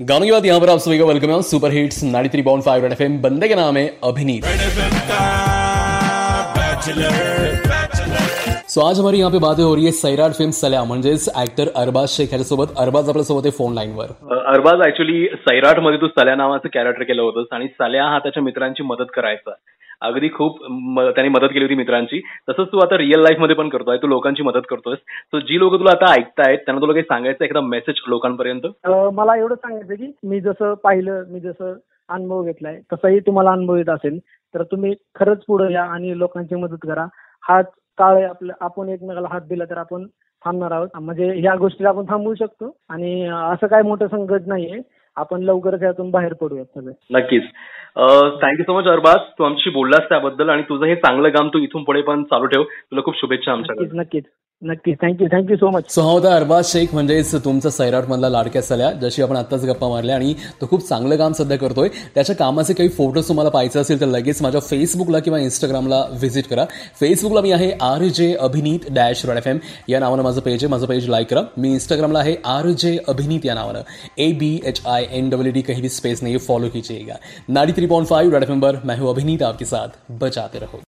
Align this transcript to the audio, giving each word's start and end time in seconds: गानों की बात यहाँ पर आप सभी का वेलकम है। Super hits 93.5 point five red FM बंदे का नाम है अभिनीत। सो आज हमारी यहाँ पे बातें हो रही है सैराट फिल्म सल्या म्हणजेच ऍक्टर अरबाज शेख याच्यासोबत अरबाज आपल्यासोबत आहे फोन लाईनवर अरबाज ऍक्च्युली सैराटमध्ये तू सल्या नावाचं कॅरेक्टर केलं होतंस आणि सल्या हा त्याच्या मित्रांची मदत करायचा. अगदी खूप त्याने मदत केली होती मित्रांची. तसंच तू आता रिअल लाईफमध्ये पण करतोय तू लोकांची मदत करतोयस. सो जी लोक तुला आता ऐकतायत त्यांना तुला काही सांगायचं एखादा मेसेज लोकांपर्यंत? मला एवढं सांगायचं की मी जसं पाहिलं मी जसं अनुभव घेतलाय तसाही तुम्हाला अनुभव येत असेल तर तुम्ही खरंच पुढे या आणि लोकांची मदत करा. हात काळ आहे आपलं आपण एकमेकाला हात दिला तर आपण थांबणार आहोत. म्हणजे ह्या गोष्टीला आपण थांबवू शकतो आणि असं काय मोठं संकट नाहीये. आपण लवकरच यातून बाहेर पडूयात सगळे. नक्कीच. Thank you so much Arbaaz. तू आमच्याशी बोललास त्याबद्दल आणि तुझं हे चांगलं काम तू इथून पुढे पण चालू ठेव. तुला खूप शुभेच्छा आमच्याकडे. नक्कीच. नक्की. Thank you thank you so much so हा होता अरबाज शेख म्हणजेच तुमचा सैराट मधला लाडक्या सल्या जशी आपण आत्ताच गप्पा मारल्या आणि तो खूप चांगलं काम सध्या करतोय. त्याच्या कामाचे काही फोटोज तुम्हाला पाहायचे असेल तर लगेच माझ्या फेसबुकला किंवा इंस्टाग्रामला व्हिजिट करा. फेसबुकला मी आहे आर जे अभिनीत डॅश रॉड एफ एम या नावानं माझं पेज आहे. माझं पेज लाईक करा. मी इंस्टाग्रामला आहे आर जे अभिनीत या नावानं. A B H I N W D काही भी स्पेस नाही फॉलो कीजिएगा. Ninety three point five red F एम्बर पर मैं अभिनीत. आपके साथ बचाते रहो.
गानों 0.00 0.26
की 0.26 0.30
बात 0.32 0.44
यहाँ 0.44 0.60
पर 0.60 0.68
आप 0.70 0.78
सभी 0.78 0.98
का 0.98 1.04
वेलकम 1.04 1.30
है। 1.30 1.40
Super 1.42 1.70
hits 1.72 2.02
93.5 2.04 2.42
point 2.44 2.64
five 2.64 2.82
red 2.82 2.92
FM 2.92 3.16
बंदे 3.22 3.48
का 3.48 3.54
नाम 3.54 3.76
है 3.76 3.86
अभिनीत। 4.04 4.44
सो 8.68 8.80
आज 8.80 8.98
हमारी 8.98 9.18
यहाँ 9.18 9.30
पे 9.30 9.38
बातें 9.38 9.62
हो 9.62 9.74
रही 9.74 9.84
है 9.84 9.92
सैराट 9.92 10.32
फिल्म 10.32 10.50
सल्या 10.50 10.82
म्हणजेच 10.84 11.28
ऍक्टर 11.36 11.70
अरबाज 11.76 12.08
शेख 12.08 12.32
याच्यासोबत 12.32 12.78
अरबाज 12.78 13.08
आपल्यासोबत 13.08 13.46
आहे 13.46 13.56
फोन 13.58 13.74
लाईनवर 13.74 14.12
अरबाज 14.54 14.86
ऍक्च्युली 14.86 15.26
सैराटमध्ये 15.38 16.00
तू 16.00 16.08
सल्या 16.08 16.34
नावाचं 16.34 16.68
कॅरेक्टर 16.74 17.02
केलं 17.02 17.22
होतंस 17.22 17.52
आणि 17.52 17.66
सल्या 17.68 18.04
हा 18.04 18.18
त्याच्या 18.18 18.42
मित्रांची 18.42 18.82
मदत 18.82 19.10
करायचा. 19.14 19.50
अगदी 20.02 20.28
खूप 20.34 20.58
त्याने 21.14 21.28
मदत 21.28 21.52
केली 21.52 21.64
होती 21.64 21.74
मित्रांची. 21.74 22.20
तसंच 22.48 22.68
तू 22.72 22.78
आता 22.78 22.98
रिअल 22.98 23.20
लाईफमध्ये 23.22 23.56
पण 23.56 23.68
करतोय 23.68 23.96
तू 24.02 24.06
लोकांची 24.06 24.42
मदत 24.42 24.66
करतोयस. 24.70 24.98
सो 24.98 25.40
जी 25.40 25.58
लोक 25.58 25.74
तुला 25.78 25.90
आता 25.90 26.12
ऐकतायत 26.14 26.58
त्यांना 26.58 26.80
तुला 26.82 26.92
काही 26.92 27.04
सांगायचं 27.08 27.44
एखादा 27.44 27.60
मेसेज 27.66 28.02
लोकांपर्यंत? 28.08 28.66
मला 29.14 29.36
एवढं 29.36 29.54
सांगायचं 29.54 29.94
की 29.94 30.10
मी 30.28 30.40
जसं 30.40 30.74
पाहिलं 30.84 31.24
मी 31.28 31.40
जसं 31.40 31.74
अनुभव 32.08 32.42
घेतलाय 32.42 32.78
तसाही 32.92 33.18
तुम्हाला 33.20 33.50
अनुभव 33.52 33.76
येत 33.76 33.88
असेल 33.90 34.18
तर 34.54 34.62
तुम्ही 34.70 34.94
खरंच 35.14 35.42
पुढे 35.46 35.72
या 35.72 35.82
आणि 35.84 36.18
लोकांची 36.18 36.54
मदत 36.54 36.86
करा. 36.86 37.06
हात 37.42 37.64
काळ 37.98 38.14
आहे 38.14 38.24
आपलं 38.24 38.52
आपण 38.60 38.88
एकमेकाला 38.88 39.28
हात 39.30 39.40
दिला 39.48 39.64
तर 39.70 39.76
आपण 39.76 40.06
थांबणार 40.44 40.70
आहोत. 40.72 40.88
म्हणजे 40.94 41.32
ह्या 41.34 41.54
गोष्टीला 41.58 41.88
आपण 41.88 42.04
थांबवू 42.08 42.34
शकतो 42.34 42.70
आणि 42.90 43.26
असं 43.26 43.66
काय 43.66 43.82
मोठं 43.82 44.06
संकट 44.06 44.46
नाहीये. 44.46 44.80
आपण 45.18 45.42
लवकरच 45.42 45.82
यातून 45.82 46.10
बाहेर 46.10 46.34
पडूयात 46.34 46.78
सगळे. 46.78 46.92
नक्कीच. 47.18 47.42
Thank you 48.42 48.62
so 48.62 48.78
much 48.78 48.86
Arbaaz. 48.86 49.18
तू 49.38 49.44
आमच्याशी 49.44 49.70
बोललास 49.70 50.08
त्याबद्दल 50.08 50.48
आणि 50.48 50.62
तुझं 50.62 50.84
हे 50.84 50.94
चांगलं 50.96 51.28
काम 51.28 51.48
तू 51.48 51.58
इथून 51.58 51.84
पुढे 51.84 52.02
पण 52.02 52.22
चालू 52.24 52.46
ठेव. 52.46 52.62
तुला 52.62 53.02
खूप 53.04 53.18
शुभेच्छा 53.18 53.52
आमच्याकडे. 53.52 53.98
नक्कीच. 53.98 54.24
नक्की. 54.62 54.94
Thank you 54.94 55.26
thank you 55.32 55.56
so 55.56 55.70
much 55.70 55.90
so 55.90 56.02
हा 56.02 56.10
होता 56.10 56.34
अरबाज 56.36 56.64
शेख 56.66 56.94
म्हणजेच 56.94 57.34
तुमचा 57.44 57.70
सैराट 57.70 58.08
मधला 58.08 58.28
लाडक्या 58.28 58.62
सल्या 58.62 58.90
जशी 59.02 59.22
आपण 59.22 59.36
आत्ताच 59.36 59.64
गप्पा 59.64 59.88
मारल्या 59.88 60.14
आणि 60.16 60.32
तो 60.60 60.66
खूप 60.66 60.86
चांगलं 60.88 61.16
काम 61.16 61.32
सध्या 61.32 61.58
करतोय. 61.58 61.88
त्याच्या 62.14 62.34
कामाचे 62.36 62.74
काही 62.74 62.88
फोटोज 62.88 63.28
तुम्हाला 63.28 63.50
पाहायचे 63.50 63.78
असेल 63.78 64.00
तर 64.00 64.06
लगेच 64.06 64.42
माझ्या 64.42 64.60
फेसबुकला 64.60 65.18
किंवा 65.18 65.38
इंस्टाग्रामला 65.38 66.02
व्हिजिट 66.10 66.46
करा. 66.46 66.64
फेसबुकला 67.00 67.40
मी 67.40 67.52
आहे 67.52 67.70
आर 67.80 68.04
जे 68.14 68.32
अभिनीत 68.40 68.90
डॅश 68.90 69.24
रॉड 69.26 69.36
एफ 69.36 69.46
एम 69.46 69.58
या 69.88 70.00
नावानं 70.00 70.22
माझं 70.22 70.40
पेज 70.40 70.64
आहे. 70.64 70.70
माझं 70.70 70.86
पेज 70.86 71.08
लाईक 71.08 71.30
करा. 71.30 71.42
मी 71.58 71.72
इंस्टाग्रामला 71.72 72.18
आहे 72.18 72.36
आर 72.46 72.68
जे 72.78 72.96
अभिनीत 73.08 73.46
या 73.46 73.54
नावानं. 73.54 73.82
A 74.18 74.30
B 74.32 74.54
H 74.64 74.82
I 74.86 75.06
N 75.10 75.30
W 75.30 75.52
D 75.52 75.62
काही 75.62 75.82
भी 75.82 75.88
स्पेस 75.88 76.22
नाही 76.22 76.38
फॉलो 76.38 76.68
कीजिएगा. 76.68 77.18
Ninety 77.48 77.72
three 77.72 77.86
point 77.86 78.08
five 78.08 78.34
red 78.34 78.42
F 78.42 78.50
एम्बर 78.50 78.76
पर 78.76 78.86
मैं 78.86 78.98
अभिनीत. 79.08 79.42
आपके 79.42 79.64
साथ 79.64 79.98
बचाते 80.20 80.58
रहो. 80.58 80.80